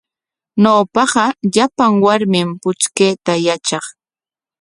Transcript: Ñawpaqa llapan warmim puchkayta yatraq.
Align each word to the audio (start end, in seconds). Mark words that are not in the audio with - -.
Ñawpaqa 0.61 1.25
llapan 1.53 1.93
warmim 2.05 2.49
puchkayta 2.61 3.33
yatraq. 3.45 3.85